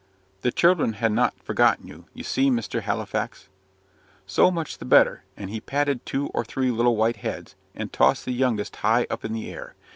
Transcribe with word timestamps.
The 0.41 0.51
children 0.51 0.93
ha' 0.93 1.11
not 1.11 1.35
forgotten 1.43 1.85
you 1.87 2.05
you 2.15 2.23
see, 2.23 2.49
Mr. 2.49 2.81
Halifax." 2.81 3.49
"So 4.25 4.49
much 4.49 4.79
the 4.79 4.83
better!" 4.85 5.25
and 5.37 5.51
he 5.51 5.61
patted 5.61 6.07
two 6.07 6.29
or 6.33 6.43
three 6.43 6.71
little 6.71 6.95
white 6.97 7.17
heads, 7.17 7.53
and 7.75 7.93
tossed 7.93 8.25
the 8.25 8.33
youngest 8.33 8.77
high 8.77 9.05
up 9.11 9.23
in 9.23 9.31
the 9.33 9.51
air. 9.53 9.75